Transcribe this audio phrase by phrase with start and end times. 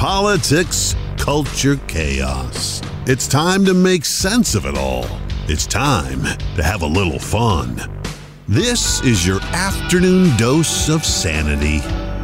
[0.00, 2.80] Politics, culture, chaos.
[3.04, 5.04] It's time to make sense of it all.
[5.46, 6.22] It's time
[6.56, 7.82] to have a little fun.
[8.48, 11.80] This is your afternoon dose of sanity.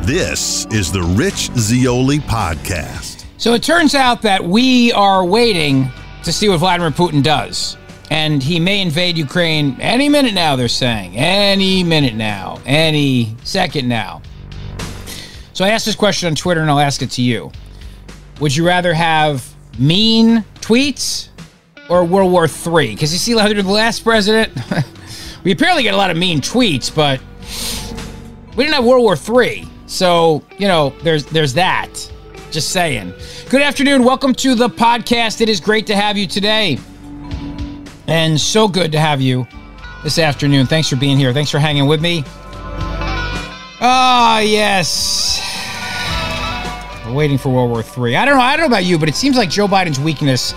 [0.06, 3.26] This is the Rich Zeoli Podcast.
[3.36, 5.90] So it turns out that we are waiting
[6.24, 7.76] to see what Vladimir Putin does.
[8.10, 11.14] And he may invade Ukraine any minute now, they're saying.
[11.14, 12.58] Any minute now.
[12.64, 14.22] Any second now.
[15.52, 17.52] So I asked this question on Twitter and I'll ask it to you.
[18.40, 19.46] Would you rather have
[19.78, 21.28] mean tweets
[21.88, 22.94] or World War III?
[22.94, 24.52] Because you see, under the last president,
[25.44, 27.20] we apparently get a lot of mean tweets, but
[28.56, 29.66] we didn't have World War III.
[29.86, 32.12] So, you know, there's there's that.
[32.50, 33.12] Just saying.
[33.48, 34.04] Good afternoon.
[34.04, 35.40] Welcome to the podcast.
[35.40, 36.78] It is great to have you today.
[38.06, 39.46] And so good to have you
[40.04, 40.66] this afternoon.
[40.66, 41.32] Thanks for being here.
[41.32, 42.22] Thanks for hanging with me.
[43.80, 45.55] Ah, yes.
[47.16, 48.16] Waiting for World War III.
[48.16, 48.42] I don't know.
[48.42, 50.52] I don't know about you, but it seems like Joe Biden's weakness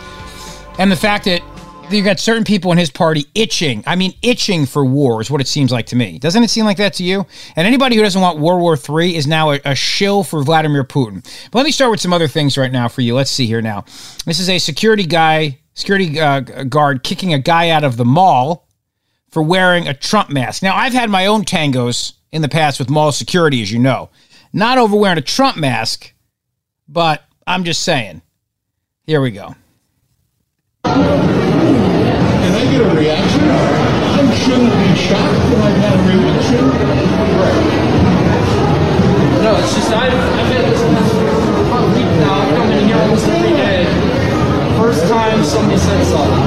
[0.77, 1.41] and the fact that
[1.89, 3.81] you've got certain people in his party itching.
[3.87, 6.19] I mean, itching for war is what it seems like to me.
[6.19, 7.25] Doesn't it seem like that to you?
[7.55, 10.83] And anybody who doesn't want World War III is now a, a shill for Vladimir
[10.83, 11.23] Putin.
[11.51, 13.15] But let me start with some other things right now for you.
[13.15, 13.85] Let's see here now.
[14.25, 18.67] This is a security guy, security uh, guard kicking a guy out of the mall
[19.29, 20.61] for wearing a Trump mask.
[20.61, 24.09] Now, I've had my own tangos in the past with mall security, as you know.
[24.51, 26.13] Not over wearing a Trump mask,
[26.89, 28.21] but I'm just saying.
[29.05, 29.55] Here we go.
[30.83, 33.41] Can I get a reaction?
[33.41, 36.65] I shouldn't be shocked that I've had a reaction.
[39.43, 42.41] No, it's just I've, I've had this for a week now.
[42.41, 43.85] I come in here almost every day.
[44.77, 46.45] First time somebody said something.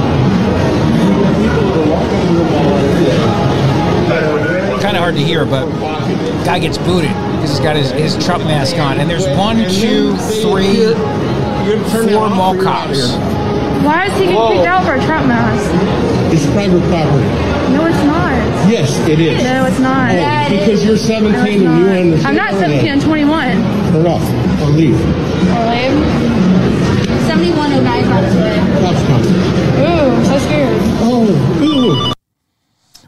[4.81, 5.65] Kind of hard to hear, but
[6.43, 9.01] guy gets booted because he's got his, his Trump mask on.
[9.01, 10.93] And there's one, two, three,
[11.91, 13.15] four mall cops.
[13.83, 15.69] Why is he getting kicked out for a Trump mask?
[16.33, 17.27] It's private property.
[17.75, 18.31] No, it's not.
[18.71, 19.43] Yes, it is.
[19.43, 20.11] No, it's not.
[20.11, 22.17] Oh, because you're 17 No, and you're in the.
[22.17, 22.25] not.
[22.27, 23.51] I'm not 17, I'm 21.
[23.91, 24.21] Turn off
[24.61, 24.97] or leave.
[27.27, 28.55] 7109 Brunswick.
[28.79, 29.21] Cops come.
[29.83, 30.79] Ooh, I'm so scared.
[31.01, 31.27] Oh,
[31.61, 32.13] ooh.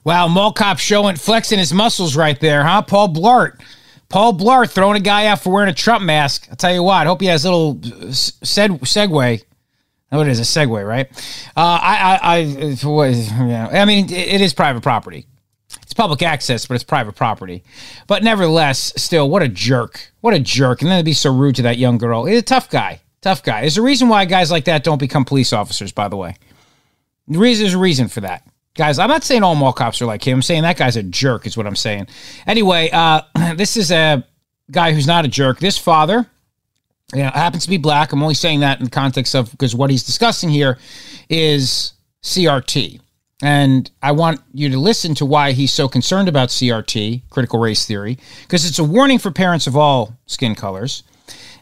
[0.04, 2.82] Wow, mall cop showing flexing his muscles right there, huh?
[2.82, 3.62] Paul Blart.
[4.10, 6.48] Paul Blart throwing a guy out for wearing a Trump mask.
[6.50, 9.44] I'll tell you what, I hope he has a little uh, seg- segue.
[10.12, 11.08] Oh, it is a segue, right?
[11.58, 13.70] Uh, I, I, I, yeah.
[13.72, 15.26] I mean, it, it is private property.
[15.82, 17.64] It's public access, but it's private property.
[18.08, 20.12] But nevertheless, still, what a jerk!
[20.22, 20.82] What a jerk!
[20.82, 22.26] And then to be so rude to that young girl.
[22.26, 23.02] He's a tough guy.
[23.22, 23.62] Tough guy.
[23.62, 25.92] There's a reason why guys like that don't become police officers.
[25.92, 26.36] By the way,
[27.28, 28.48] the reason there's a reason for that.
[28.76, 30.40] Guys, I'm not saying all mall cops are like him.
[30.40, 32.08] I'm saying that guy's a jerk, is what I'm saying.
[32.46, 33.22] Anyway, uh,
[33.56, 34.26] this is a
[34.70, 35.60] guy who's not a jerk.
[35.60, 36.26] This father,
[37.14, 38.12] you know, happens to be black.
[38.12, 40.78] I'm only saying that in the context of because what he's discussing here
[41.30, 43.00] is CRT.
[43.42, 47.86] And I want you to listen to why he's so concerned about CRT, critical race
[47.86, 51.04] theory, because it's a warning for parents of all skin colors,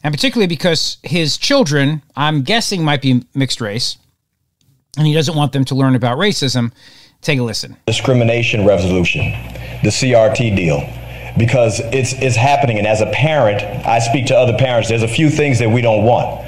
[0.03, 3.97] and particularly because his children, I'm guessing, might be mixed race,
[4.97, 6.71] and he doesn't want them to learn about racism.
[7.23, 7.77] Take a listen.
[7.87, 9.31] discrimination resolution,
[9.81, 10.81] the CRT deal,
[11.37, 12.77] because it's it's happening.
[12.77, 14.89] And as a parent, I speak to other parents.
[14.89, 16.45] There's a few things that we don't want.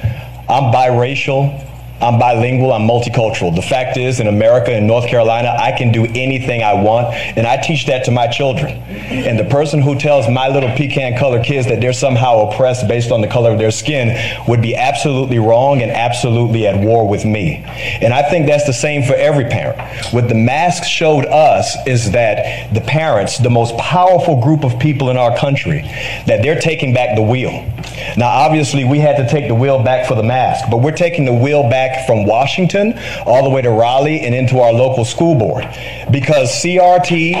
[0.48, 1.62] I'm biracial.
[2.00, 3.54] I'm bilingual, I'm multicultural.
[3.54, 7.46] The fact is, in America, in North Carolina, I can do anything I want, and
[7.46, 8.82] I teach that to my children.
[8.82, 13.10] And the person who tells my little pecan colored kids that they're somehow oppressed based
[13.10, 14.14] on the color of their skin
[14.46, 17.64] would be absolutely wrong and absolutely at war with me.
[18.02, 19.80] And I think that's the same for every parent.
[20.12, 25.08] What the mask showed us is that the parents, the most powerful group of people
[25.08, 25.80] in our country,
[26.26, 27.72] that they're taking back the wheel.
[28.18, 31.24] Now, obviously, we had to take the wheel back for the mask, but we're taking
[31.24, 35.04] the wheel back back from Washington all the way to Raleigh and into our local
[35.04, 35.64] school board.
[36.10, 37.36] Because CRT,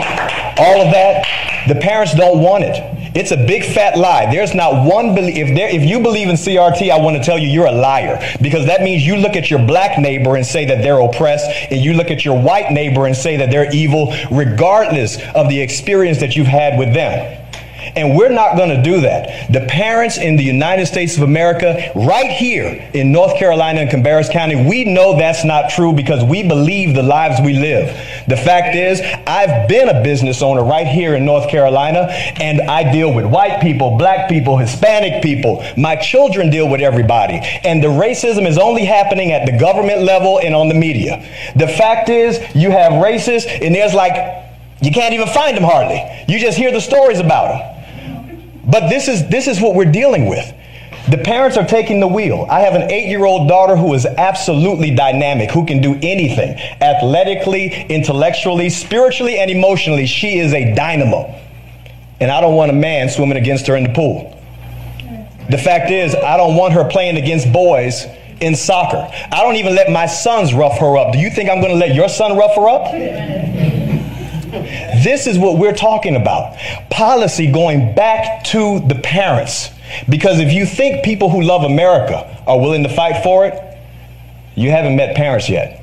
[0.58, 1.26] all of that,
[1.68, 2.96] the parents don't want it.
[3.16, 4.30] It's a big fat lie.
[4.30, 5.36] There's not one belief.
[5.36, 8.20] If there, if you believe in CRT, I want to tell you you're a liar
[8.42, 11.82] because that means you look at your black neighbor and say that they're oppressed, and
[11.82, 16.20] you look at your white neighbor and say that they're evil, regardless of the experience
[16.20, 17.42] that you've had with them.
[17.94, 19.52] And we're not going to do that.
[19.52, 24.30] The parents in the United States of America, right here in North Carolina and Cabarrus
[24.30, 27.88] County, we know that's not true because we believe the lives we live.
[28.28, 32.08] The fact is, I've been a business owner right here in North Carolina,
[32.40, 35.64] and I deal with white people, black people, Hispanic people.
[35.76, 37.40] My children deal with everybody.
[37.64, 41.18] And the racism is only happening at the government level and on the media.
[41.56, 44.44] The fact is, you have racists, and there's like,
[44.80, 46.02] you can't even find them hardly.
[46.28, 47.75] You just hear the stories about them.
[48.66, 50.52] But this is this is what we're dealing with.
[51.08, 52.46] The parents are taking the wheel.
[52.50, 56.58] I have an eight year old daughter who is absolutely dynamic, who can do anything
[56.80, 60.06] athletically, intellectually, spiritually, and emotionally.
[60.06, 61.32] She is a dynamo.
[62.18, 64.32] And I don't want a man swimming against her in the pool.
[65.48, 68.06] The fact is, I don't want her playing against boys
[68.40, 69.08] in soccer.
[69.30, 71.12] I don't even let my sons rough her up.
[71.12, 73.75] Do you think I'm going to let your son rough her up?
[75.02, 76.56] This is what we're talking about.
[76.90, 79.70] Policy going back to the parents.
[80.08, 83.54] Because if you think people who love America are willing to fight for it,
[84.54, 85.82] you haven't met parents yet.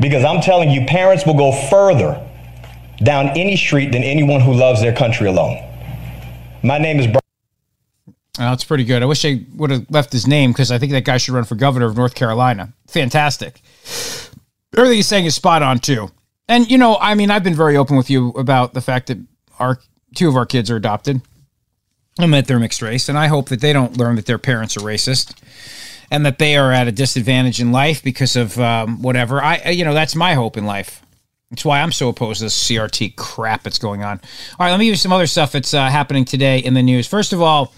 [0.00, 2.26] Because I'm telling you, parents will go further
[3.02, 5.62] down any street than anyone who loves their country alone.
[6.62, 7.06] My name is.
[7.06, 7.22] Oh,
[8.38, 9.02] that's pretty good.
[9.02, 11.44] I wish I would have left his name because I think that guy should run
[11.44, 12.72] for governor of North Carolina.
[12.86, 13.60] Fantastic.
[14.76, 16.10] Everything he's saying is spot on, too.
[16.50, 19.18] And you know, I mean, I've been very open with you about the fact that
[19.60, 19.78] our
[20.16, 21.22] two of our kids are adopted
[22.18, 24.76] and that they're mixed race, and I hope that they don't learn that their parents
[24.76, 25.40] are racist
[26.10, 29.40] and that they are at a disadvantage in life because of um, whatever.
[29.40, 31.06] I, you know, that's my hope in life.
[31.50, 34.20] That's why I'm so opposed to this CRT crap that's going on.
[34.58, 36.82] All right, let me give you some other stuff that's uh, happening today in the
[36.82, 37.06] news.
[37.06, 37.72] First of all,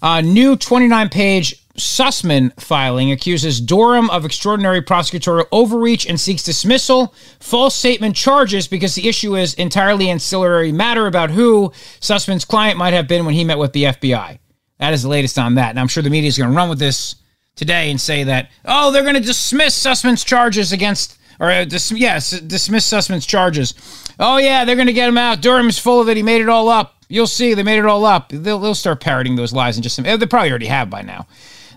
[0.00, 7.14] a new 29 page Sussman filing accuses Durham of extraordinary prosecutorial overreach and seeks dismissal,
[7.40, 11.70] false statement charges because the issue is entirely ancillary matter about who
[12.00, 14.38] Sussman's client might have been when he met with the FBI.
[14.78, 15.70] That is the latest on that.
[15.70, 17.16] And I'm sure the media is going to run with this
[17.54, 21.92] today and say that, oh, they're going to dismiss Sussman's charges against, or uh, dis-
[21.92, 23.74] yes, dismiss Sussman's charges.
[24.18, 25.40] Oh, yeah, they're going to get him out.
[25.40, 26.16] Durham's full of it.
[26.16, 26.94] He made it all up.
[27.08, 27.54] You'll see.
[27.54, 28.30] They made it all up.
[28.30, 30.04] They'll, they'll start parroting those lies and just, some.
[30.04, 31.26] they probably already have by now.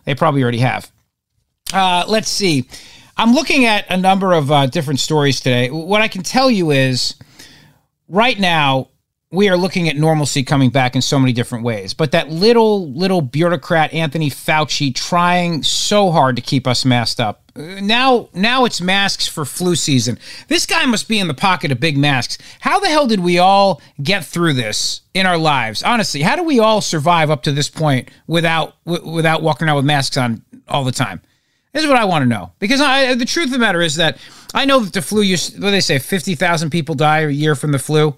[0.10, 0.92] They probably already have.
[1.72, 2.68] Uh, let's see.
[3.16, 5.70] I'm looking at a number of uh, different stories today.
[5.70, 7.14] What I can tell you is
[8.08, 8.88] right now,
[9.32, 11.94] we are looking at normalcy coming back in so many different ways.
[11.94, 17.44] But that little, little bureaucrat, Anthony Fauci, trying so hard to keep us masked up.
[17.56, 20.18] Now, now it's masks for flu season.
[20.48, 22.40] This guy must be in the pocket of big masks.
[22.62, 25.84] How the hell did we all get through this in our lives?
[25.84, 29.76] Honestly, how do we all survive up to this point without w- without walking around
[29.76, 31.22] with masks on all the time?
[31.74, 32.52] This is what I want to know.
[32.58, 34.18] Because I, the truth of the matter is that
[34.56, 37.74] I know that the flu, what do they say, 50,000 people die a year from
[37.74, 38.16] the flu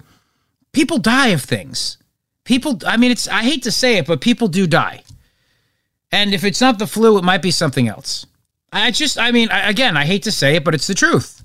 [0.72, 1.98] people die of things.
[2.44, 5.02] People, I mean, it's, I hate to say it, but people do die.
[6.10, 8.26] And if it's not the flu, it might be something else.
[8.72, 11.44] I just, I mean, I, again, I hate to say it, but it's the truth.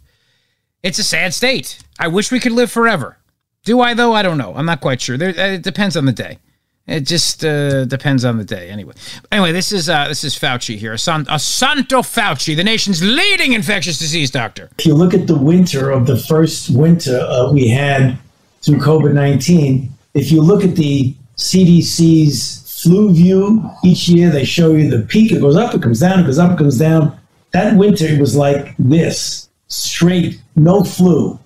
[0.82, 1.80] It's a sad state.
[2.00, 3.18] I wish we could live forever.
[3.64, 4.14] Do I, though?
[4.14, 4.54] I don't know.
[4.56, 5.18] I'm not quite sure.
[5.18, 6.40] There, it depends on the day.
[6.88, 8.70] It just uh, depends on the day.
[8.70, 8.94] Anyway,
[9.30, 13.52] anyway, this is uh, this is Fauci here, a, San, Santo Fauci, the nation's leading
[13.52, 14.70] infectious disease doctor.
[14.80, 18.18] If you look at the winter of the first winter uh, we had
[18.68, 19.90] through COVID 19.
[20.14, 25.32] If you look at the CDC's flu view, each year they show you the peak,
[25.32, 27.18] it goes up, it comes down, it goes up, it comes down.
[27.52, 31.40] That winter it was like this straight, no flu,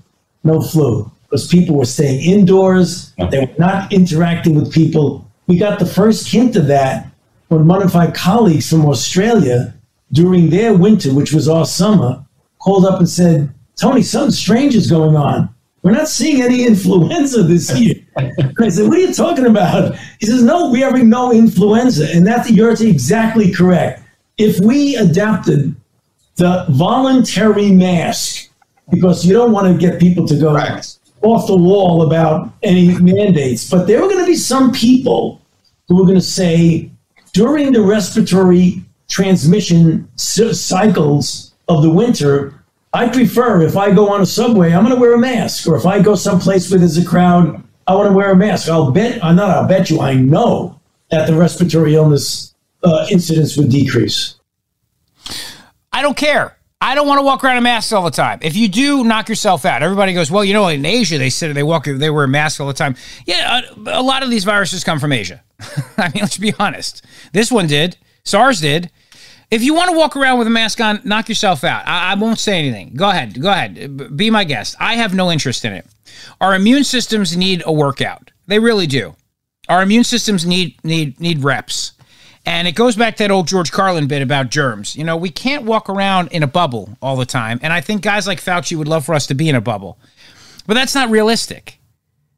[0.44, 5.26] no flu, because people were staying indoors, they were not interacting with people.
[5.48, 7.08] We got the first hint of that
[7.50, 9.74] when one of my colleagues from Australia
[10.12, 12.26] during their winter, which was our summer,
[12.60, 15.54] called up and said, Tony, something strange is going on.
[15.84, 17.96] We're not seeing any influenza this year.
[18.16, 19.96] And I said, What are you talking about?
[20.20, 22.08] He says, No, we're having no influenza.
[22.14, 24.04] And that's you're exactly correct.
[24.38, 25.76] If we adapted
[26.36, 28.50] the voluntary mask
[28.90, 30.56] because you don't want to get people to go
[31.24, 33.70] off the wall about any mandates.
[33.70, 35.42] But there are going to be some people
[35.88, 36.90] who are going to say
[37.34, 42.61] during the respiratory transmission cycles of the winter,
[42.94, 45.78] I prefer if I go on a subway, I'm going to wear a mask, or
[45.78, 48.70] if I go someplace where there's a crowd, I want to wear a mask.
[48.70, 49.50] I'll bet, I'm not.
[49.50, 50.80] I'll bet you, I know
[51.10, 54.36] that the respiratory illness uh, incidence would decrease.
[55.94, 56.58] I don't care.
[56.84, 58.40] I don't want to walk around in masks all the time.
[58.42, 59.84] If you do, knock yourself out.
[59.84, 62.68] Everybody goes, well, you know, in Asia they said they walk, they wear masks all
[62.68, 62.96] the time.
[63.26, 65.44] Yeah, a, a lot of these viruses come from Asia.
[65.98, 67.06] I mean, let's be honest.
[67.34, 67.98] This one did.
[68.24, 68.90] SARS did.
[69.52, 71.86] If you want to walk around with a mask on, knock yourself out.
[71.86, 72.94] I, I won't say anything.
[72.96, 73.40] Go ahead.
[73.40, 74.16] Go ahead.
[74.16, 74.78] Be my guest.
[74.80, 75.86] I have no interest in it.
[76.40, 78.32] Our immune systems need a workout.
[78.48, 79.16] They really do.
[79.68, 81.94] Our immune systems need need need reps.
[82.46, 84.96] And it goes back to that old George Carlin bit about germs.
[84.96, 87.60] You know, we can't walk around in a bubble all the time.
[87.62, 90.00] And I think guys like Fauci would love for us to be in a bubble.
[90.66, 91.78] But that's not realistic.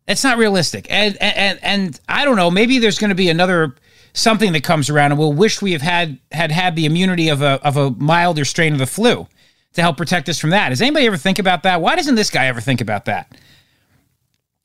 [0.07, 0.87] That's not realistic.
[0.89, 3.75] And and and I don't know, maybe there's going to be another
[4.13, 7.41] something that comes around and we'll wish we have had had had the immunity of
[7.41, 9.27] a of a milder strain of the flu
[9.73, 10.69] to help protect us from that.
[10.69, 11.81] Does anybody ever think about that?
[11.81, 13.27] Why doesn't this guy ever think about that?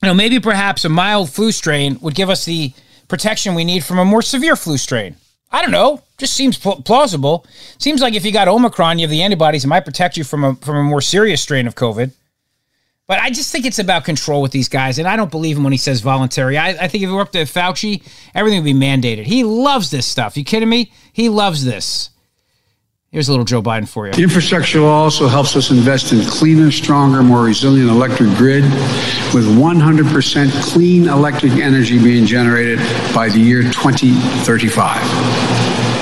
[0.01, 2.73] You know, maybe perhaps a mild flu strain would give us the
[3.07, 5.15] protection we need from a more severe flu strain.
[5.51, 6.03] I don't know.
[6.17, 7.45] Just seems pl- plausible.
[7.79, 9.65] Seems like if you got Omicron, you have the antibodies.
[9.65, 12.11] It might protect you from a from a more serious strain of COVID.
[13.09, 15.63] But I just think it's about control with these guys, and I don't believe him
[15.63, 16.59] when he says voluntary.
[16.59, 18.03] I, I think if it were up to Fauci,
[18.35, 19.23] everything would be mandated.
[19.23, 20.37] He loves this stuff.
[20.37, 20.91] You kidding me?
[21.11, 22.11] He loves this.
[23.09, 24.13] Here's a little Joe Biden for you.
[24.23, 28.63] Infrastructure law also helps us invest in cleaner, stronger, more resilient electric grid
[29.33, 32.77] with 100% clean electric energy being generated
[33.11, 35.48] by the year 2035.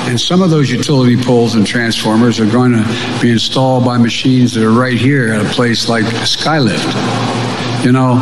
[0.07, 4.53] And some of those utility poles and transformers are going to be installed by machines
[4.53, 7.83] that are right here at a place like Skylift.
[7.83, 8.17] You know,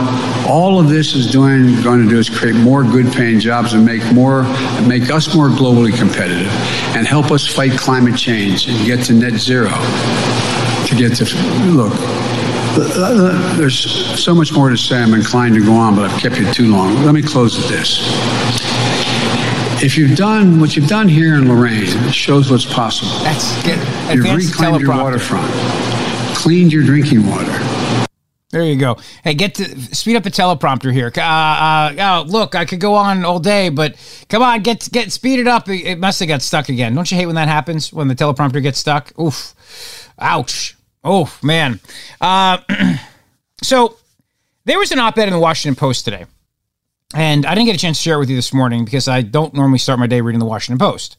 [0.48, 3.86] all of this is doing going to do is create more good paying jobs and
[3.86, 4.44] make more
[4.88, 6.52] make us more globally competitive
[6.96, 9.70] and help us fight climate change and get to net zero.
[9.70, 11.26] To get to
[11.72, 11.94] look,
[13.58, 13.80] there's
[14.22, 14.98] so much more to say.
[14.98, 17.04] I'm inclined to go on, but I've kept you too long.
[17.04, 18.65] Let me close with this.
[19.84, 23.12] If you've done what you've done here in Lorain, it shows what's possible.
[23.24, 23.78] That's good.
[24.16, 25.52] You've reclaimed your waterfront,
[26.36, 27.52] cleaned your drinking water.
[28.52, 28.98] There you go.
[29.22, 29.64] Hey, get to
[29.94, 31.12] speed up the teleprompter here.
[31.16, 33.98] Uh, uh, oh, look, I could go on all day, but
[34.30, 35.68] come on, get get speed it up.
[35.68, 36.96] It, it must have got stuck again.
[36.96, 37.92] Don't you hate when that happens?
[37.92, 39.12] When the teleprompter gets stuck?
[39.20, 39.54] Oof,
[40.18, 40.78] ouch.
[41.04, 41.82] Oh man.
[42.22, 42.60] Uh,
[43.62, 43.98] so
[44.64, 46.26] there was an op-ed in the Washington Post today,
[47.16, 49.22] and I didn't get a chance to share it with you this morning because I
[49.22, 51.16] don't normally start my day reading the Washington Post.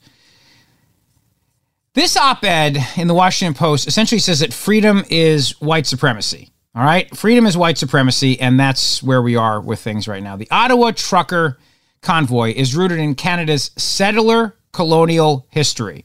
[1.95, 6.51] This op-ed in the Washington Post essentially says that freedom is white supremacy.
[6.75, 7.15] All right.
[7.17, 10.37] Freedom is white supremacy, and that's where we are with things right now.
[10.37, 11.59] The Ottawa trucker
[12.03, 16.05] convoy is rooted in Canada's settler colonial history.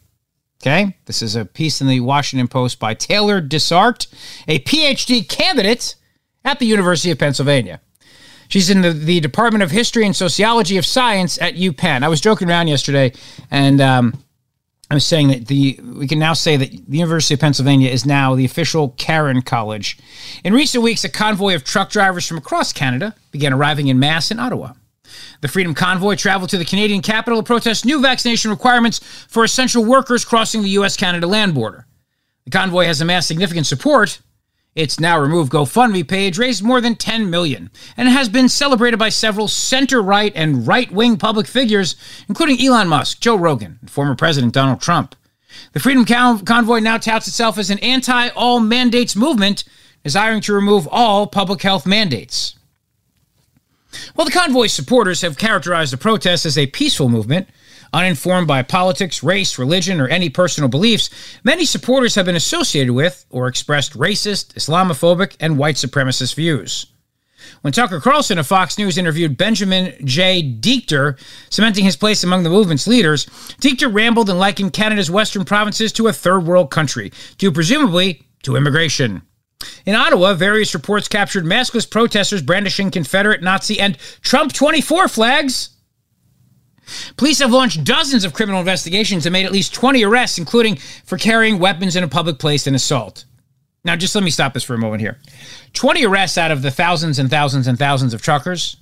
[0.61, 0.95] Okay.
[1.03, 4.07] This is a piece in the Washington Post by Taylor Dysart,
[4.47, 5.95] a PhD candidate
[6.45, 7.81] at the University of Pennsylvania.
[8.51, 12.03] She's in the, the Department of History and Sociology of Science at UPenn.
[12.03, 13.13] I was joking around yesterday,
[13.49, 14.21] and um,
[14.89, 18.05] I was saying that the we can now say that the University of Pennsylvania is
[18.05, 19.97] now the official Karen College.
[20.43, 24.31] In recent weeks, a convoy of truck drivers from across Canada began arriving in mass
[24.31, 24.73] in Ottawa.
[25.39, 29.85] The Freedom Convoy traveled to the Canadian capital to protest new vaccination requirements for essential
[29.85, 30.97] workers crossing the U.S.
[30.97, 31.85] Canada land border.
[32.43, 34.19] The convoy has amassed significant support.
[34.73, 39.09] Its now removed GoFundMe page raised more than 10 million and has been celebrated by
[39.09, 41.95] several center-right and right-wing public figures,
[42.29, 45.15] including Elon Musk, Joe Rogan, and former President Donald Trump.
[45.73, 49.65] The Freedom Convoy now touts itself as an anti-all mandates movement,
[50.05, 52.55] desiring to remove all public health mandates.
[54.15, 57.49] While the convoy's supporters have characterized the protest as a peaceful movement,
[57.93, 61.09] uninformed by politics, race, religion, or any personal beliefs,
[61.43, 66.87] many supporters have been associated with or expressed racist, Islamophobic, and white supremacist views.
[67.61, 70.41] When Tucker Carlson of Fox News interviewed Benjamin J.
[70.41, 71.17] Dichter,
[71.49, 73.25] cementing his place among the movement's leaders,
[73.59, 78.55] Dichter rambled and likened Canada's western provinces to a third world country, due presumably to
[78.55, 79.21] immigration.
[79.85, 85.69] In Ottawa, various reports captured maskless protesters brandishing Confederate, Nazi, and Trump 24 flags.
[87.17, 91.17] Police have launched dozens of criminal investigations and made at least 20 arrests, including for
[91.17, 93.25] carrying weapons in a public place and assault.
[93.83, 95.17] Now, just let me stop this for a moment here.
[95.73, 98.77] 20 arrests out of the thousands and thousands and thousands of truckers.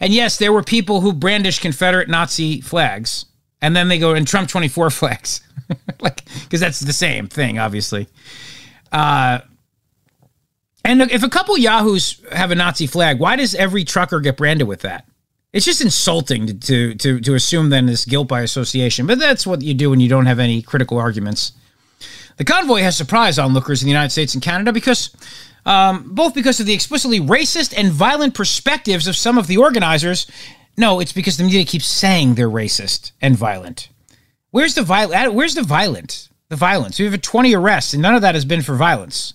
[0.00, 3.26] And yes, there were people who brandished Confederate Nazi flags.
[3.60, 5.40] And then they go and Trump 24 flags.
[6.00, 8.06] like, because that's the same thing, obviously.
[8.92, 9.40] Uh,
[10.84, 14.68] and if a couple Yahoos have a Nazi flag, why does every trucker get branded
[14.68, 15.06] with that?
[15.52, 19.06] It's just insulting to, to, to, to assume then this guilt by association.
[19.06, 21.52] But that's what you do when you don't have any critical arguments.
[22.36, 25.10] The convoy has surprised onlookers in the United States and Canada because
[25.64, 30.26] um, both because of the explicitly racist and violent perspectives of some of the organizers.
[30.76, 33.88] No, it's because the media keeps saying they're racist and violent.
[34.50, 35.34] Where's the violent?
[35.34, 36.28] Where's the violent?
[36.48, 36.98] The violence.
[36.98, 39.34] We have 20 arrests, and none of that has been for violence.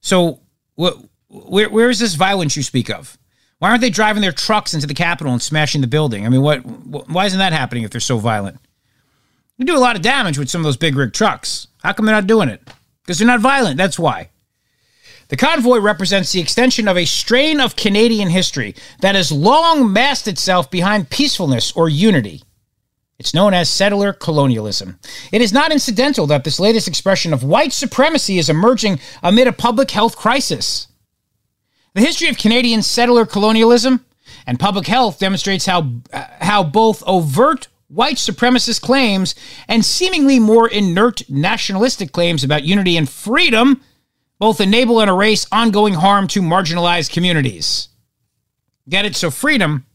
[0.00, 0.40] So,
[0.80, 0.96] wh-
[1.28, 3.18] where, where is this violence you speak of?
[3.58, 6.26] Why aren't they driving their trucks into the Capitol and smashing the building?
[6.26, 6.58] I mean, what?
[6.60, 8.58] Why isn't that happening if they're so violent?
[9.58, 11.68] We do a lot of damage with some of those big rig trucks.
[11.82, 12.60] How come they're not doing it?
[13.02, 13.78] Because they're not violent.
[13.78, 14.28] That's why.
[15.28, 20.28] The convoy represents the extension of a strain of Canadian history that has long masked
[20.28, 22.42] itself behind peacefulness or unity.
[23.18, 24.98] It's known as settler colonialism.
[25.32, 29.52] It is not incidental that this latest expression of white supremacy is emerging amid a
[29.52, 30.88] public health crisis.
[31.96, 34.04] The history of Canadian settler colonialism
[34.46, 39.34] and public health demonstrates how, uh, how both overt white supremacist claims
[39.66, 43.80] and seemingly more inert nationalistic claims about unity and freedom
[44.38, 47.88] both enable and erase ongoing harm to marginalized communities.
[48.86, 49.16] Get it?
[49.16, 49.86] So, freedom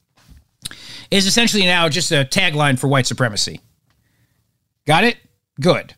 [1.12, 3.62] is essentially now just a tagline for white supremacy.
[4.88, 5.17] Got it?
[5.60, 5.93] Good.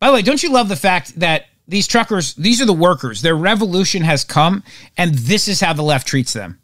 [0.00, 3.20] By the way, don't you love the fact that these truckers, these are the workers,
[3.20, 4.64] their revolution has come,
[4.96, 6.58] and this is how the left treats them.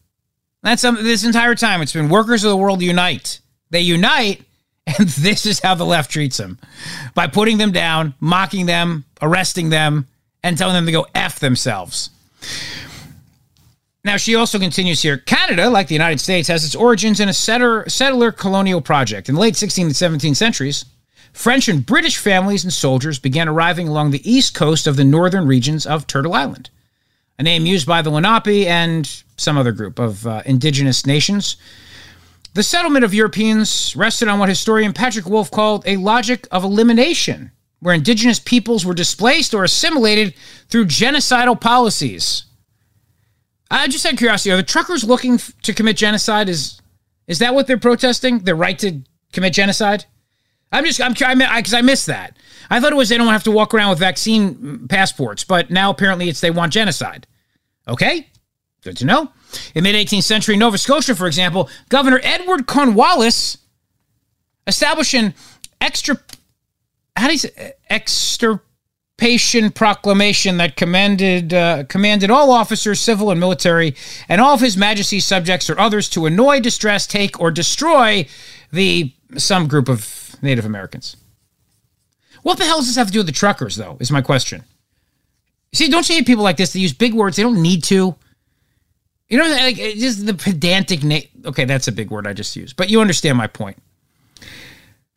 [0.62, 1.82] That's um, this entire time.
[1.82, 3.40] It's been workers of the world unite.
[3.68, 4.42] They unite,
[4.86, 6.58] and this is how the left treats them
[7.14, 10.08] by putting them down, mocking them, arresting them,
[10.42, 12.08] and telling them to go F themselves.
[14.04, 17.32] Now, she also continues here Canada, like the United States, has its origins in a
[17.34, 19.28] settler, settler colonial project.
[19.28, 20.84] In the late 16th and 17th centuries,
[21.34, 25.46] French and British families and soldiers began arriving along the east coast of the northern
[25.46, 26.70] regions of Turtle Island,
[27.38, 31.56] a name used by the Lenape and some other group of uh, indigenous nations.
[32.54, 37.50] The settlement of Europeans rested on what historian Patrick Wolfe called a logic of elimination,
[37.80, 40.34] where indigenous peoples were displaced or assimilated
[40.68, 42.44] through genocidal policies.
[43.72, 46.48] I just had curiosity: Are the truckers looking to commit genocide?
[46.48, 46.80] Is
[47.26, 48.38] is that what they're protesting?
[48.38, 49.00] Their right to
[49.32, 50.04] commit genocide?
[50.72, 52.36] I'm just I'm because I, I missed that.
[52.70, 55.90] I thought it was they don't have to walk around with vaccine passports, but now
[55.90, 57.26] apparently it's they want genocide.
[57.86, 58.28] Okay,
[58.82, 59.30] good to know.
[59.74, 63.58] In mid 18th century Nova Scotia, for example, Governor Edward Cornwallis
[64.66, 65.34] established an
[65.80, 66.18] extra
[67.16, 73.94] how do you say extirpation proclamation that commanded uh, commanded all officers, civil and military,
[74.28, 78.26] and all of His Majesty's subjects or others to annoy, distress, take, or destroy
[78.72, 81.16] the some group of Native Americans.
[82.42, 83.96] What the hell does this have to do with the truckers, though?
[84.00, 84.64] Is my question.
[85.72, 86.72] See, don't you hate people like this?
[86.72, 87.36] They use big words.
[87.36, 88.14] They don't need to.
[89.28, 91.02] You know, like just the pedantic.
[91.02, 91.24] name.
[91.46, 93.78] okay, that's a big word I just used, but you understand my point.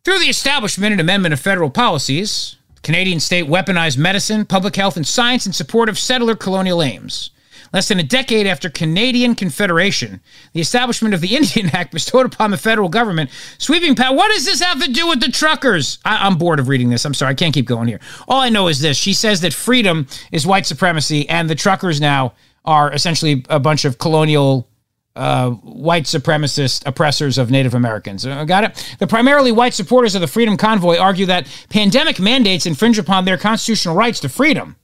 [0.03, 5.05] Through the establishment and amendment of federal policies, Canadian state weaponized medicine, public health, and
[5.05, 7.31] science in support of settler colonial aims.
[7.73, 10.21] Less than a decade after Canadian Confederation,
[10.53, 14.15] the establishment of the Indian Act bestowed upon the federal government sweeping power.
[14.15, 15.99] What does this have to do with the truckers?
[16.05, 17.05] I, I'm bored of reading this.
[17.05, 17.99] I'm sorry, I can't keep going here.
[18.27, 21.99] All I know is this: she says that freedom is white supremacy, and the truckers
[21.99, 22.33] now
[22.65, 24.69] are essentially a bunch of colonial
[25.17, 28.25] uh, white supremacist oppressors of Native Americans.
[28.25, 28.95] Uh, got it?
[28.99, 33.37] The primarily white supporters of the Freedom Convoy argue that pandemic mandates infringe upon their
[33.37, 34.75] constitutional rights to freedom.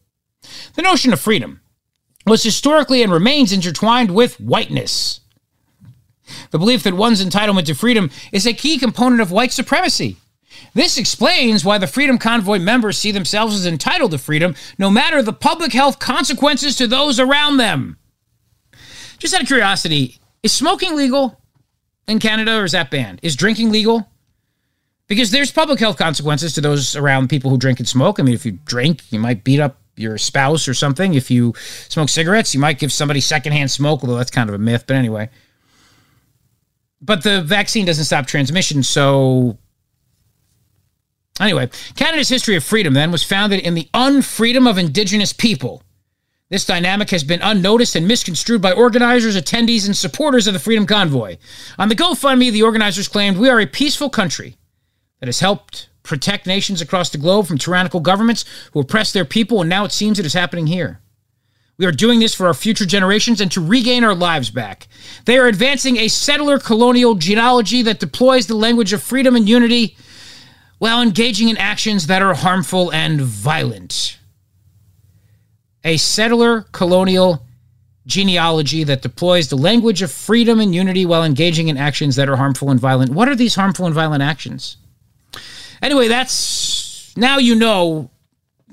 [0.76, 1.62] The notion of freedom
[2.25, 5.19] was historically and remains intertwined with whiteness.
[6.51, 10.17] The belief that one's entitlement to freedom is a key component of white supremacy.
[10.73, 15.21] This explains why the Freedom Convoy members see themselves as entitled to freedom, no matter
[15.21, 17.97] the public health consequences to those around them.
[19.19, 21.39] Just out of curiosity, is smoking legal
[22.07, 23.19] in Canada or is that banned?
[23.21, 24.09] Is drinking legal?
[25.07, 28.19] Because there's public health consequences to those around people who drink and smoke.
[28.19, 31.13] I mean, if you drink, you might beat up your spouse or something.
[31.13, 31.53] If you
[31.89, 34.86] smoke cigarettes, you might give somebody secondhand smoke, although that's kind of a myth.
[34.88, 35.29] But anyway.
[37.01, 39.58] But the vaccine doesn't stop transmission, so
[41.39, 45.82] Anyway, Canada's history of freedom then was founded in the unfreedom of Indigenous people.
[46.49, 50.86] This dynamic has been unnoticed and misconstrued by organizers, attendees, and supporters of the Freedom
[50.86, 51.38] Convoy.
[51.79, 54.58] On the GoFundMe, the organizers claimed we are a peaceful country
[55.19, 59.62] that has helped protect nations across the globe from tyrannical governments who oppress their people,
[59.62, 61.00] and now it seems it is happening here.
[61.78, 64.88] We are doing this for our future generations and to regain our lives back.
[65.26, 69.98] They are advancing a settler colonial genealogy that deploys the language of freedom and unity
[70.78, 74.20] while engaging in actions that are harmful and violent.
[75.84, 77.44] A settler colonial
[78.06, 82.36] genealogy that deploys the language of freedom and unity while engaging in actions that are
[82.36, 83.12] harmful and violent.
[83.12, 84.78] What are these harmful and violent actions?
[85.84, 88.10] Anyway, that's now you know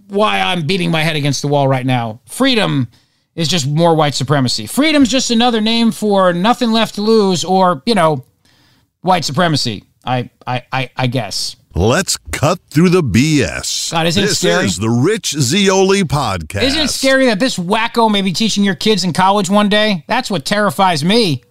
[0.08, 2.20] why I'm beating my head against the wall right now.
[2.26, 2.88] Freedom
[3.34, 4.66] is just more white supremacy.
[4.66, 8.24] Freedom's just another name for nothing left to lose or, you know,
[9.00, 9.84] white supremacy.
[10.04, 11.56] I I I, I guess.
[11.74, 13.92] Let's cut through the BS.
[13.92, 14.64] God, isn't it this scary?
[14.64, 16.62] This is the Rich Zeoli podcast.
[16.62, 20.04] Isn't it scary that this wacko may be teaching your kids in college one day?
[20.08, 21.42] That's what terrifies me.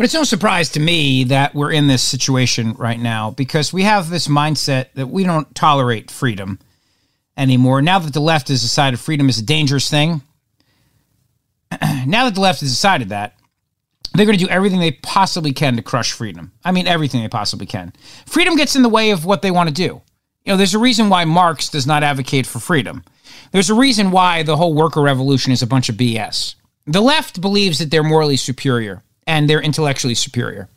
[0.00, 3.82] But it's no surprise to me that we're in this situation right now because we
[3.82, 6.58] have this mindset that we don't tolerate freedom
[7.36, 7.82] anymore.
[7.82, 10.22] Now that the left has decided freedom is a dangerous thing,
[12.06, 13.34] now that the left has decided that,
[14.14, 16.52] they're going to do everything they possibly can to crush freedom.
[16.64, 17.92] I mean, everything they possibly can.
[18.24, 20.00] Freedom gets in the way of what they want to do.
[20.46, 23.04] You know, there's a reason why Marx does not advocate for freedom.
[23.52, 26.54] There's a reason why the whole worker revolution is a bunch of BS.
[26.86, 30.68] The left believes that they're morally superior and they're intellectually superior.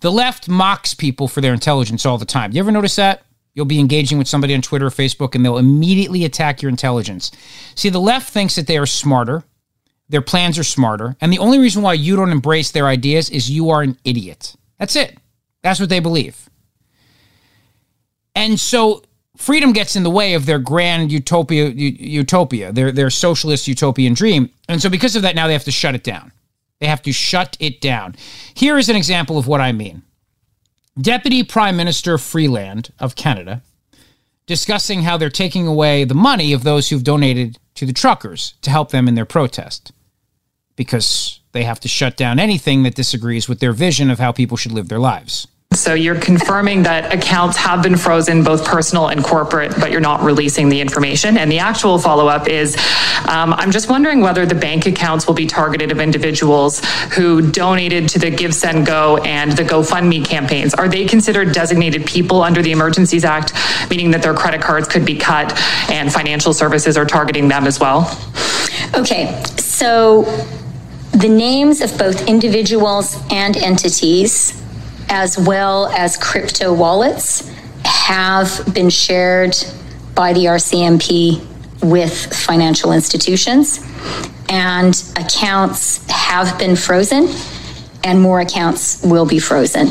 [0.00, 2.52] The left mocks people for their intelligence all the time.
[2.52, 3.22] You ever notice that?
[3.54, 7.30] You'll be engaging with somebody on Twitter or Facebook and they'll immediately attack your intelligence.
[7.74, 9.44] See, the left thinks that they are smarter,
[10.08, 13.50] their plans are smarter, and the only reason why you don't embrace their ideas is
[13.50, 14.54] you are an idiot.
[14.78, 15.16] That's it.
[15.62, 16.48] That's what they believe.
[18.34, 19.02] And so
[19.36, 24.50] freedom gets in the way of their grand utopia utopia, their their socialist utopian dream.
[24.68, 26.32] And so because of that now they have to shut it down.
[26.80, 28.16] They have to shut it down.
[28.54, 30.02] Here is an example of what I mean.
[31.00, 33.62] Deputy Prime Minister Freeland of Canada
[34.46, 38.70] discussing how they're taking away the money of those who've donated to the truckers to
[38.70, 39.92] help them in their protest
[40.76, 44.56] because they have to shut down anything that disagrees with their vision of how people
[44.56, 45.48] should live their lives.
[45.72, 50.22] So you're confirming that accounts have been frozen, both personal and corporate, but you're not
[50.22, 51.36] releasing the information.
[51.36, 52.76] And the actual follow up is
[53.28, 56.82] um, I'm just wondering whether the bank accounts will be targeted of individuals
[57.14, 60.72] who donated to the Give, Send, Go and the GoFundMe campaigns.
[60.72, 63.52] Are they considered designated people under the Emergencies Act,
[63.90, 65.52] meaning that their credit cards could be cut
[65.90, 68.10] and financial services are targeting them as well?
[68.94, 70.22] Okay, so
[71.12, 74.62] the names of both individuals and entities
[75.08, 77.50] as well as crypto wallets
[77.84, 79.56] have been shared
[80.14, 81.44] by the RCMP
[81.82, 83.80] with financial institutions,
[84.48, 87.28] and accounts have been frozen,
[88.04, 89.88] and more accounts will be frozen.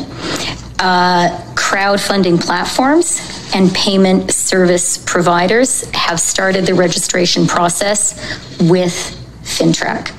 [0.78, 3.20] Uh, crowdfunding platforms
[3.54, 8.14] and payment service providers have started the registration process
[8.60, 8.92] with
[9.42, 10.12] FINTRAC.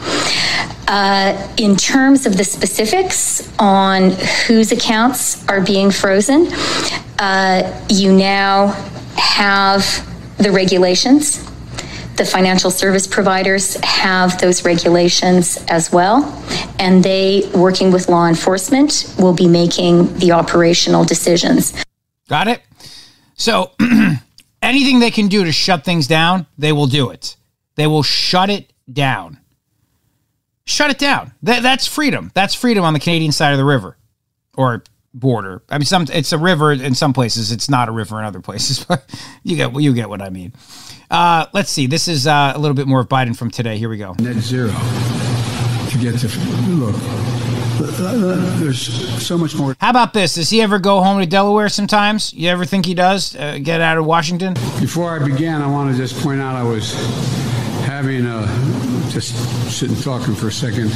[0.88, 4.12] Uh, in terms of the specifics on
[4.47, 6.47] whose accounts are being frozen,
[7.19, 8.67] uh, you now
[9.17, 9.84] have
[10.38, 11.43] the regulations.
[12.15, 16.23] The financial service providers have those regulations as well,
[16.80, 21.73] and they, working with law enforcement, will be making the operational decisions.
[22.30, 22.62] Got it?
[23.36, 23.71] So,
[24.62, 27.36] anything they can do to shut things down, they will do it.
[27.76, 29.39] They will shut it down.
[30.67, 31.34] Shut it down.
[31.43, 32.30] That, that's freedom.
[32.34, 33.97] That's freedom on the Canadian side of the river
[34.58, 35.63] or border.
[35.69, 37.51] I mean, some it's a river in some places.
[37.51, 39.03] It's not a river in other places, but
[39.43, 40.53] you get you get what I mean.
[41.10, 41.88] Uh, let's see.
[41.88, 43.77] This is uh, a little bit more of Biden from today.
[43.77, 44.13] Here we go.
[44.19, 46.27] Net zero to get to
[46.67, 46.95] look.
[48.60, 49.75] There's so much more.
[49.80, 50.36] How about this?
[50.36, 52.34] Does he ever go home to Delaware sometimes?
[52.34, 53.36] You ever think he does?
[53.36, 54.56] Uh, get out of Washington?
[54.82, 56.93] Before I began, I want to just point out I was
[57.86, 58.45] having a
[59.19, 59.36] just
[59.75, 60.89] sitting talking for a second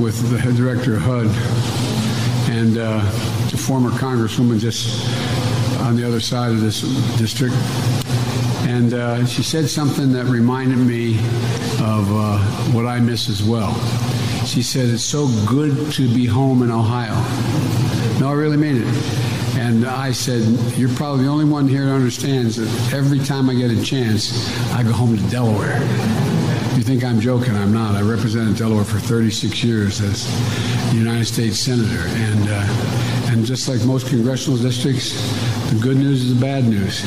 [0.00, 1.26] with the director of HUD
[2.54, 3.00] and uh,
[3.50, 5.10] the former congresswoman just
[5.80, 6.82] on the other side of this
[7.18, 7.56] district.
[8.68, 11.16] And uh, she said something that reminded me
[11.82, 12.38] of uh,
[12.70, 13.74] what I miss as well.
[14.44, 17.14] She said, It's so good to be home in Ohio.
[18.20, 19.56] No, I really mean it.
[19.58, 20.44] And I said,
[20.78, 24.48] You're probably the only one here that understands that every time I get a chance,
[24.74, 26.35] I go home to Delaware.
[26.76, 27.56] You think I'm joking?
[27.56, 27.94] I'm not.
[27.94, 32.06] I represented Delaware for 36 years as United States Senator.
[32.06, 35.12] And, uh, and just like most congressional districts,
[35.70, 37.02] the good news is the bad news.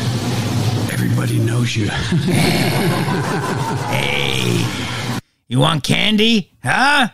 [0.92, 1.86] Everybody knows you.
[3.92, 4.66] hey,
[5.48, 6.52] you want candy?
[6.64, 7.10] Huh?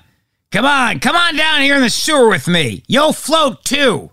[0.50, 2.84] Come on, come on down here in the sewer with me.
[2.88, 4.12] You'll float too.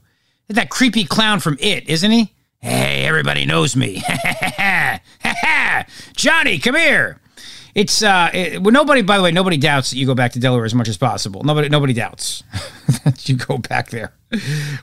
[0.49, 2.33] That creepy clown from It, isn't he?
[2.59, 4.03] Hey, everybody knows me.
[6.17, 7.22] Johnny, come here.
[7.75, 9.01] It's uh, it, well, nobody.
[9.03, 11.43] By the way, nobody doubts that you go back to Delaware as much as possible.
[11.43, 12.43] Nobody, nobody doubts
[13.05, 14.13] that you go back there.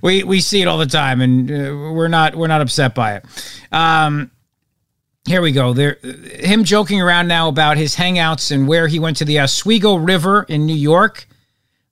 [0.01, 1.53] We we see it all the time, and uh,
[1.93, 3.25] we're not we're not upset by it.
[3.71, 4.31] Um,
[5.25, 5.73] here we go.
[5.73, 9.95] There, him joking around now about his hangouts and where he went to the Oswego
[9.95, 11.27] River in New York.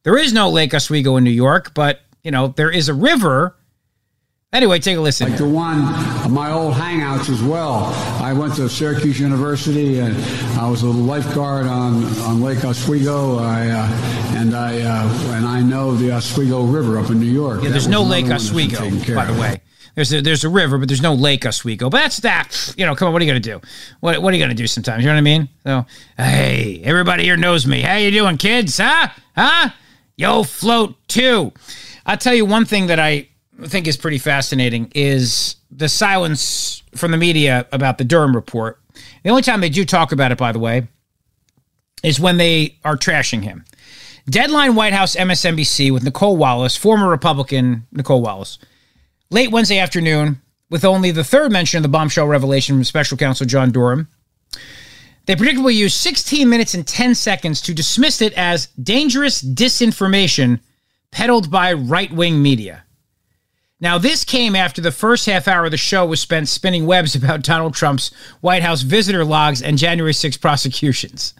[0.02, 3.56] There is no Lake Oswego in New York, but you know there is a river.
[4.54, 5.30] Anyway, take a listen.
[5.30, 5.80] Like the one
[6.24, 7.84] of my old hangouts as well.
[8.24, 10.16] I went to Syracuse University and
[10.58, 13.40] I was a lifeguard on, on Lake Oswego.
[13.40, 17.62] I, uh, and I uh, and I know the Oswego River up in New York.
[17.62, 19.62] Yeah, there's no Lake one that's been Oswego, by the way.
[19.96, 21.90] There's a, there's a river, but there's no Lake Oswego.
[21.90, 22.74] But that's that.
[22.78, 23.60] You know, come on, what are you gonna do?
[24.00, 24.66] What what are you gonna do?
[24.66, 25.50] Sometimes, you know what I mean?
[25.66, 27.82] So, hey, everybody here knows me.
[27.82, 28.78] How you doing, kids?
[28.78, 29.10] Huh?
[29.36, 29.72] Huh?
[30.16, 31.52] Yo, float too.
[32.06, 33.28] I'll tell you one thing that I
[33.66, 38.80] think is pretty fascinating is the silence from the media about the Durham report.
[39.24, 40.88] The only time they do talk about it, by the way,
[42.04, 43.66] is when they are trashing him.
[44.30, 48.60] Deadline White House MSNBC with Nicolle Wallace, former Republican Nicolle Wallace,
[49.30, 53.46] late Wednesday afternoon, with only the third mention of the bombshell revelation from special counsel
[53.46, 54.08] John Durham.
[55.26, 60.60] They predictably used 16 minutes and 10 seconds to dismiss it as dangerous disinformation
[61.12, 62.84] peddled by right wing media.
[63.80, 67.14] Now, this came after the first half hour of the show was spent spinning webs
[67.14, 68.12] about Donald Trump's
[68.42, 71.36] White House visitor logs and January 6 prosecutions.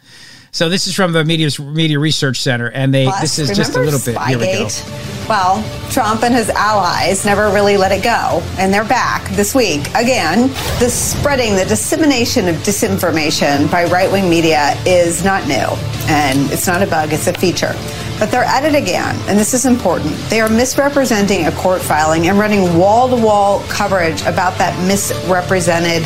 [0.52, 3.74] So this is from the Media Media Research Center, and they Plus, this is just
[3.76, 4.16] a little bit.
[4.22, 4.68] Here we go.
[5.28, 9.86] Well, Trump and his allies never really let it go, and they're back this week
[9.88, 10.48] again.
[10.78, 15.66] The spreading, the dissemination of disinformation by right wing media is not new,
[16.08, 17.74] and it's not a bug, it's a feature.
[18.18, 20.16] But they're at it again, and this is important.
[20.30, 26.04] They are misrepresenting a court filing and running wall to wall coverage about that misrepresented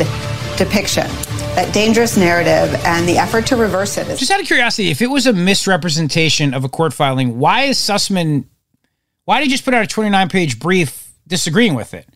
[0.57, 1.07] depiction,
[1.55, 5.01] that dangerous narrative, and the effort to reverse it is Just out of curiosity, if
[5.01, 8.47] it was a misrepresentation of a court filing, why is Sussman?
[9.25, 12.07] Why did he just put out a 29 page brief disagreeing with it?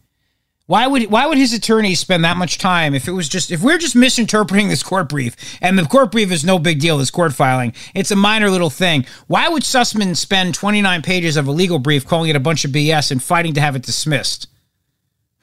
[0.65, 3.61] Why would why would his attorney spend that much time if it was just if
[3.61, 7.09] we're just misinterpreting this court brief and the court brief is no big deal this
[7.09, 11.51] court filing it's a minor little thing why would Sussman spend 29 pages of a
[11.51, 14.49] legal brief calling it a bunch of BS and fighting to have it dismissed?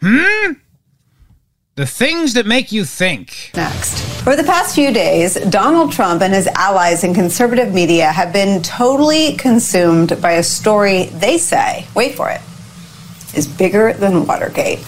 [0.03, 0.53] Hmm.
[1.76, 3.50] The things that make you think.
[3.56, 3.98] Next.
[4.22, 8.62] For the past few days, Donald Trump and his allies in conservative media have been
[8.62, 12.40] totally consumed by a story they say, wait for it,
[13.37, 14.87] is bigger than Watergate.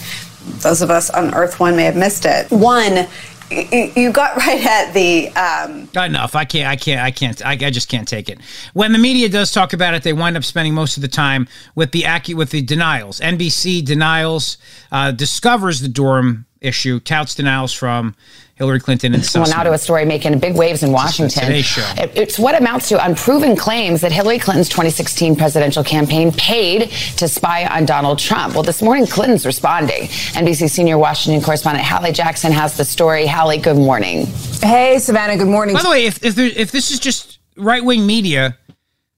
[0.61, 2.49] Those of us on Earth One may have missed it.
[2.51, 3.05] One,
[3.51, 5.27] you, got right at the.
[5.35, 6.35] Um, Enough.
[6.35, 6.69] I can't.
[6.69, 7.01] I can't.
[7.01, 7.45] I can't.
[7.45, 8.39] I, I just can't take it.
[8.73, 11.49] When the media does talk about it, they wind up spending most of the time
[11.75, 13.19] with the acu- with the denials.
[13.19, 14.57] NBC denials
[14.91, 18.15] uh, discovers the Durham issue, touts denials from
[18.55, 21.43] Hillary Clinton and Well, now to a story making big waves in Washington.
[21.43, 21.87] Today Show.
[21.97, 27.67] It's what amounts to unproven claims that Hillary Clinton's 2016 presidential campaign paid to spy
[27.67, 28.55] on Donald Trump.
[28.55, 30.07] Well, this morning, Clinton's responding.
[30.33, 33.27] NBC senior Washington correspondent Hallie Jackson has the story.
[33.27, 34.25] Hallie, good morning.
[34.61, 35.75] Hey, Savannah, good morning.
[35.75, 38.57] By the way, if if, there, if this is just right wing media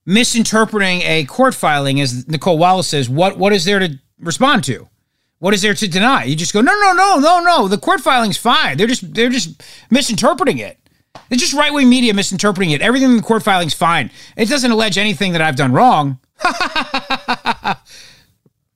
[0.06, 4.90] misinterpreting a court filing, as Nicolle Wallace says, what what is there to respond to?
[5.40, 6.26] What is there to deny?
[6.26, 7.68] You just go, no, no, no, no, no.
[7.68, 8.78] The court filing's fine.
[8.78, 10.78] They're just they're just misinterpreting it.
[11.30, 12.82] It's just right wing media misinterpreting it.
[12.82, 14.12] Everything in the court filing's fine.
[14.36, 16.20] It doesn't allege anything that I've done wrong.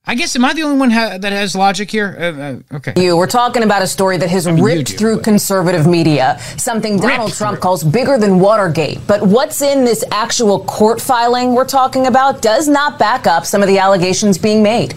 [0.06, 2.15] I guess am I the only one ha- that has logic here?
[2.19, 2.93] Uh, uh, okay.
[2.97, 6.97] You, we're talking about a story that has mean, ripped do, through conservative media, something
[6.97, 7.62] Donald Ripped Trump through.
[7.62, 8.99] calls bigger than Watergate.
[9.08, 13.62] But what's in this actual court filing we're talking about does not back up some
[13.62, 14.93] of the allegations being made.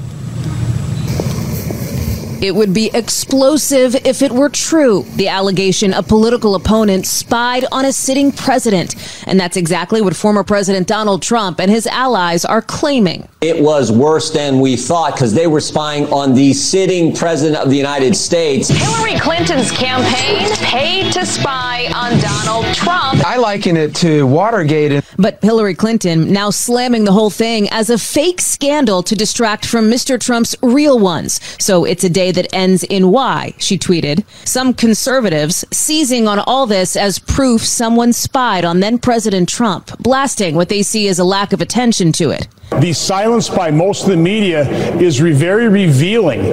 [2.42, 5.04] It would be explosive if it were true.
[5.16, 8.94] The allegation a political opponent spied on a sitting president.
[9.26, 13.26] And that's exactly what former President Donald Trump and his allies are claiming.
[13.40, 17.70] It was worse than we thought because they were spying on the sitting president of
[17.70, 18.68] the United States.
[18.68, 23.24] Hillary Clinton's campaign paid to spy on Donald Trump.
[23.26, 25.04] I liken it to Watergate.
[25.18, 29.90] But Hillary Clinton now slamming the whole thing as a fake scandal to distract from
[29.90, 30.20] Mr.
[30.20, 31.40] Trump's real ones.
[31.58, 34.24] So it's a day that ends in Y, she tweeted.
[34.44, 40.54] Some conservatives seizing on all this as proof someone spied on then President Trump, blasting
[40.54, 42.48] what they see as a lack of attention to it.
[42.80, 46.52] The silence by most of the media is re- very revealing.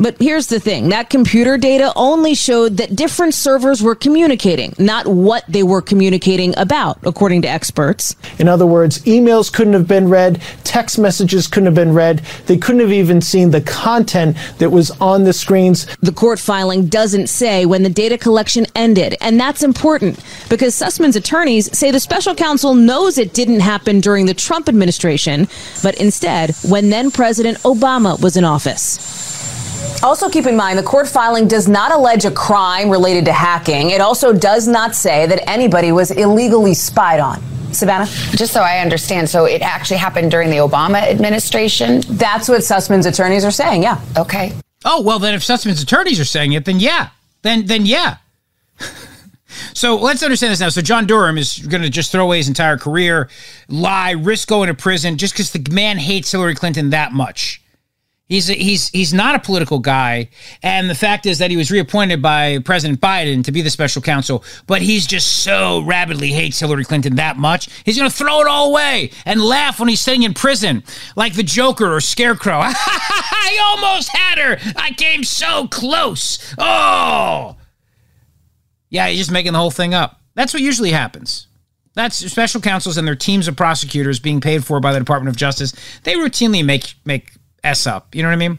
[0.00, 5.06] But here's the thing that computer data only showed that different servers were communicating, not
[5.06, 8.16] what they were communicating about, according to experts.
[8.38, 12.56] In other words, emails couldn't have been read, text messages couldn't have been read, they
[12.56, 15.84] couldn't have even seen the content that was on the screens.
[15.98, 21.16] The court filing doesn't say when the data collection ended, and that's important because Sussman's
[21.16, 25.46] attorneys say the special counsel knows it didn't happen during the Trump administration,
[25.82, 29.29] but instead when then President Obama was in office.
[30.02, 33.90] Also, keep in mind the court filing does not allege a crime related to hacking.
[33.90, 37.42] It also does not say that anybody was illegally spied on.
[37.72, 38.06] Savannah?
[38.30, 42.02] Just so I understand, so it actually happened during the Obama administration?
[42.08, 44.00] That's what Sussman's attorneys are saying, yeah.
[44.16, 44.52] Okay.
[44.84, 47.10] Oh, well, then if Sussman's attorneys are saying it, then yeah.
[47.42, 48.16] Then, then yeah.
[49.74, 50.68] So let's understand this now.
[50.68, 53.28] So John Durham is going to just throw away his entire career,
[53.68, 57.60] lie, risk going to prison just because the man hates Hillary Clinton that much.
[58.30, 60.28] He's a, he's he's not a political guy,
[60.62, 64.00] and the fact is that he was reappointed by President Biden to be the special
[64.00, 64.44] counsel.
[64.68, 68.46] But he's just so rabidly hates Hillary Clinton that much, he's going to throw it
[68.46, 70.84] all away and laugh when he's sitting in prison,
[71.16, 72.60] like the Joker or Scarecrow.
[72.62, 74.72] I almost had her.
[74.76, 76.54] I came so close.
[76.56, 77.56] Oh,
[78.90, 80.20] yeah, he's just making the whole thing up.
[80.36, 81.48] That's what usually happens.
[81.94, 85.36] That's special counsels and their teams of prosecutors being paid for by the Department of
[85.36, 85.74] Justice.
[86.04, 87.32] They routinely make make
[87.64, 88.14] s up.
[88.14, 88.58] You know what I mean?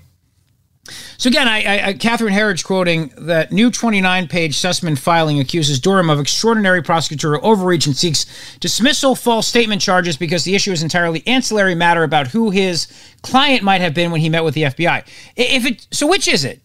[1.17, 6.19] So again, I, I, Catherine Herridge quoting that new 29-page Sussman filing accuses Durham of
[6.19, 8.25] extraordinary prosecutorial overreach and seeks
[8.59, 12.87] dismissal false statement charges because the issue is entirely ancillary matter about who his
[13.21, 15.05] client might have been when he met with the FBI.
[15.35, 16.61] If it so, which is it?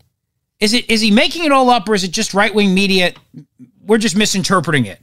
[0.61, 3.12] Is it is he making it all up, or is it just right-wing media?
[3.85, 4.99] We're just misinterpreting it.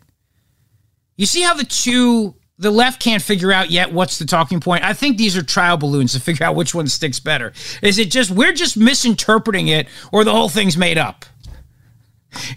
[1.16, 4.84] You see how the two the left can't figure out yet what's the talking point.
[4.84, 7.54] I think these are trial balloons to figure out which one sticks better.
[7.82, 11.26] Is it just we're just misinterpreting it or the whole thing's made up?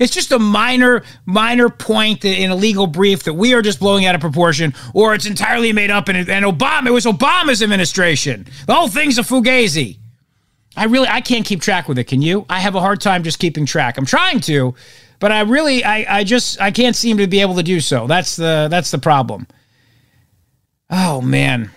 [0.01, 4.07] It's just a minor, minor point in a legal brief that we are just blowing
[4.07, 6.09] out of proportion, or it's entirely made up.
[6.09, 8.47] And, and Obama, it was Obama's administration.
[8.67, 9.99] The whole thing's a fugazi.
[10.77, 12.05] I really, I can't keep track with it.
[12.05, 12.45] Can you?
[12.49, 13.97] I have a hard time just keeping track.
[13.97, 14.75] I'm trying to,
[15.21, 18.07] but I really, I, I just, I can't seem to be able to do so.
[18.07, 19.47] That's the, that's the problem.
[20.91, 21.71] Oh man.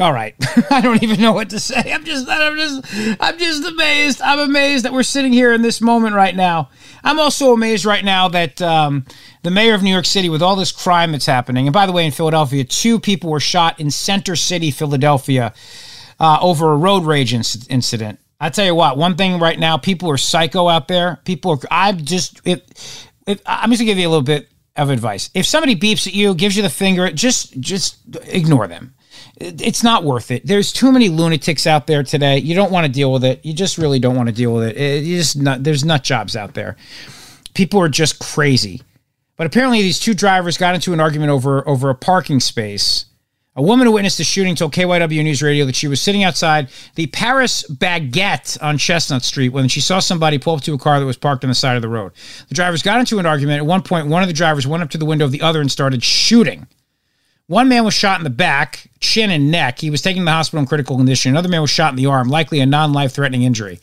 [0.00, 0.34] All right.
[0.70, 1.92] I don't even know what to say.
[1.92, 4.20] I'm just I'm just I'm just amazed.
[4.22, 6.70] I'm amazed that we're sitting here in this moment right now.
[7.04, 9.04] I'm also amazed right now that um,
[9.42, 11.92] the mayor of New York City, with all this crime that's happening, and by the
[11.92, 15.52] way, in Philadelphia, two people were shot in Center City, Philadelphia,
[16.18, 18.18] uh, over a road rage inc- incident.
[18.40, 21.20] I tell you what, one thing right now, people are psycho out there.
[21.24, 21.58] People are.
[21.70, 22.40] I'm just.
[22.44, 22.68] It,
[23.46, 25.30] I'm just gonna give you a little bit of advice.
[25.34, 28.94] If somebody beeps at you, gives you the finger, just just ignore them.
[29.36, 30.46] It's not worth it.
[30.46, 32.38] There's too many lunatics out there today.
[32.38, 33.44] You don't want to deal with it.
[33.44, 35.04] You just really don't want to deal with it.
[35.04, 36.76] you just not, there's nut jobs out there.
[37.54, 38.82] People are just crazy.
[39.36, 43.06] But apparently, these two drivers got into an argument over over a parking space.
[43.56, 46.70] A woman who witnessed the shooting told KYW News Radio that she was sitting outside
[46.96, 50.98] the Paris Baguette on Chestnut Street when she saw somebody pull up to a car
[50.98, 52.12] that was parked on the side of the road.
[52.48, 53.58] The drivers got into an argument.
[53.58, 55.60] At one point, one of the drivers went up to the window of the other
[55.60, 56.66] and started shooting.
[57.46, 59.78] One man was shot in the back, chin, and neck.
[59.78, 61.30] He was taken to the hospital in critical condition.
[61.30, 63.78] Another man was shot in the arm, likely a non life threatening injury.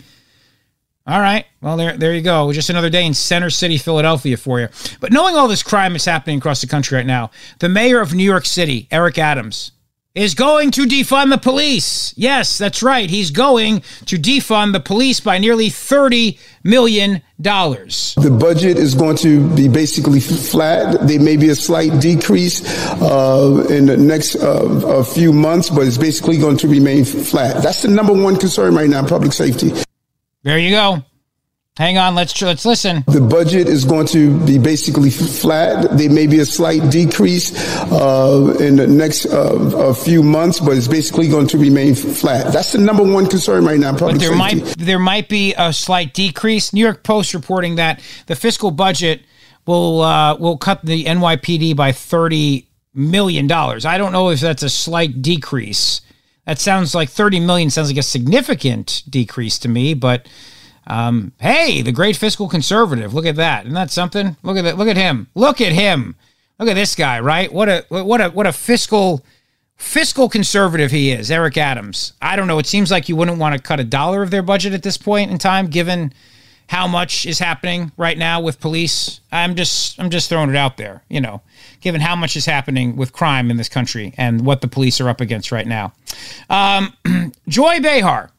[1.08, 1.46] All right.
[1.62, 2.54] Well, there, there you go.
[2.54, 4.68] Just another day in Center City, Philadelphia for you.
[5.00, 8.14] But knowing all this crime is happening across the country right now, the mayor of
[8.14, 9.72] New York City, Eric Adams,
[10.14, 12.14] is going to defund the police.
[12.18, 13.10] Yes, that's right.
[13.10, 17.22] He's going to defund the police by nearly $30 million.
[17.40, 21.08] The budget is going to be basically flat.
[21.08, 22.62] There may be a slight decrease
[23.02, 27.64] uh, in the next uh, few months, but it's basically going to remain flat.
[27.64, 29.72] That's the number one concern right now public safety.
[30.44, 31.04] There you go.
[31.78, 33.04] Hang on, let's let's listen.
[33.08, 35.98] The budget is going to be basically flat.
[35.98, 37.54] There may be a slight decrease
[37.92, 42.52] uh, in the next uh, few months, but it's basically going to remain flat.
[42.52, 43.92] That's the number one concern right now.
[43.92, 44.62] Public but there safety.
[44.62, 46.74] might there might be a slight decrease.
[46.74, 49.22] New York Post reporting that the fiscal budget
[49.66, 53.86] will uh, will cut the NYPD by thirty million dollars.
[53.86, 56.02] I don't know if that's a slight decrease.
[56.46, 60.28] That sounds like thirty million sounds like a significant decrease to me, but
[60.88, 63.14] um, hey, the great fiscal conservative.
[63.14, 63.66] Look at that.
[63.66, 64.36] Isn't that something?
[64.44, 64.78] Look at that.
[64.78, 65.28] Look at him.
[65.36, 66.16] Look at him.
[66.60, 67.52] Look at this guy, right?
[67.52, 69.24] What a what a what a fiscal
[69.78, 72.14] fiscal conservative he is, Eric Adams.
[72.22, 72.60] I don't know.
[72.60, 74.98] It seems like you wouldn't want to cut a dollar of their budget at this
[74.98, 76.14] point in time, given
[76.68, 79.22] how much is happening right now with police.
[79.32, 81.42] I'm just I'm just throwing it out there, you know,
[81.82, 85.10] given how much is happening with crime in this country and what the police are
[85.10, 85.94] up against right now.
[86.50, 86.94] Um,
[87.48, 88.32] Joy Behar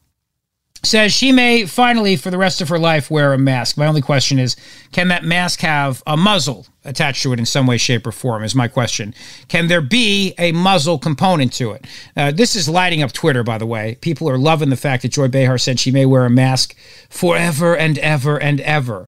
[0.83, 3.77] says she may finally, for the rest of her life, wear a mask.
[3.77, 4.55] My only question is
[4.91, 8.43] can that mask have a muzzle attached to it in some way, shape, or form?
[8.43, 9.13] Is my question.
[9.47, 11.85] Can there be a muzzle component to it?
[12.15, 13.97] Uh, this is lighting up Twitter, by the way.
[14.01, 16.75] People are loving the fact that Joy Behar said she may wear a mask
[17.09, 19.07] forever and ever and ever.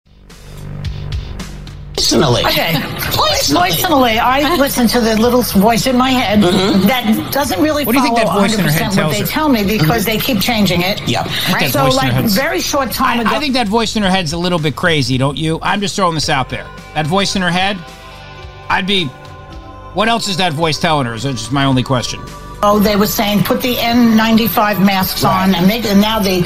[2.06, 2.46] Personally.
[2.46, 2.74] Okay.
[3.50, 7.98] Personally, I listen to the little voice in my head that doesn't really What do
[7.98, 9.26] you think follow that voice in her head 100% what they her?
[9.26, 10.06] tell me because Mhm.
[10.06, 11.02] they keep changing it.
[11.08, 11.24] Yeah.
[11.24, 13.32] That So, voice in her like, very short time ago.
[13.32, 15.58] I think that voice in her head's a little bit crazy, don't you?
[15.64, 16.68] I'm just throwing this out there.
[16.94, 17.78] That voice in her head,
[18.70, 19.06] I'd be.
[19.96, 21.16] What else is that voice telling her?
[21.16, 22.20] Is that just my only question?
[22.68, 26.42] Oh, they were saying put the N95 masks on and make and now they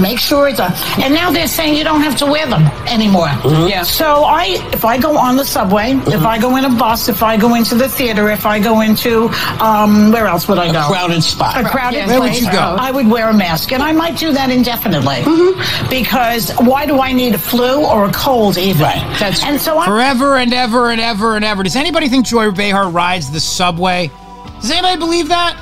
[0.00, 0.70] make sure it's a
[1.02, 3.26] and now they're saying you don't have to wear them anymore.
[3.26, 3.66] Mm-hmm.
[3.66, 3.82] Yeah.
[3.82, 6.26] So I if I go on the subway, if mm-hmm.
[6.26, 9.28] I go in a bus, if I go into the theater, if I go into
[9.60, 10.86] um where else would I go?
[10.86, 11.60] crowded spot.
[11.60, 12.06] A crowded Yeah.
[12.06, 12.76] Where would you go?
[12.78, 15.22] I would wear a mask and I might do that indefinitely.
[15.26, 15.90] Mm-hmm.
[15.90, 18.82] Because why do I need a flu or a cold even?
[18.82, 19.18] Right.
[19.18, 21.64] That's and so I'm forever and ever and ever and ever.
[21.64, 24.12] Does anybody think Joy Behar rides the subway?
[24.60, 25.58] Does anybody believe that?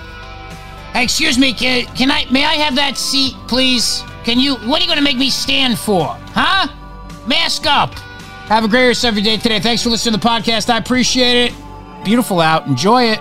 [0.94, 2.26] Excuse me, can, can I?
[2.30, 4.02] May I have that seat, please?
[4.24, 4.56] Can you?
[4.56, 6.16] What are you going to make me stand for?
[6.34, 6.68] Huh?
[7.26, 7.94] Mask up.
[8.48, 9.60] Have a great rest of your day today.
[9.60, 10.68] Thanks for listening to the podcast.
[10.68, 12.04] I appreciate it.
[12.04, 12.66] Beautiful out.
[12.66, 13.20] Enjoy it.